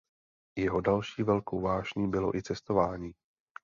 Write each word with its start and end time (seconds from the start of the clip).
Jeho 0.57 0.81
další 0.81 1.23
velkou 1.23 1.61
vášní 1.61 2.11
bylo 2.11 2.35
i 2.37 2.43
cestování. 2.43 3.11